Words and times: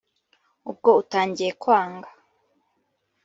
Ubwo 0.69 0.89
utangiye 1.01 1.51
kwanga 1.61 2.07